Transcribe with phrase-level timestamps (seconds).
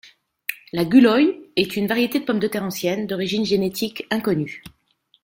[0.73, 4.63] La 'Gulløye' est une variété de pomme de terre ancienne, d'origine génétique inconnue.